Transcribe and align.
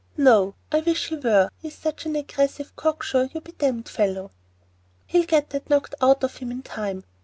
"No; 0.17 0.55
I 0.71 0.79
wish 0.79 1.09
he 1.09 1.15
were. 1.15 1.51
He 1.59 1.67
is 1.67 1.75
such 1.75 2.07
an 2.07 2.15
aggressive, 2.15 2.75
cocksure, 2.75 3.29
you 3.35 3.39
be 3.39 3.51
damned 3.51 3.87
fellow." 3.87 4.31
"He'll 5.05 5.27
get 5.27 5.51
that 5.51 5.69
knocked 5.69 5.93
out 6.01 6.23
of 6.23 6.37
him 6.37 6.49
in 6.49 6.63
time. 6.63 7.03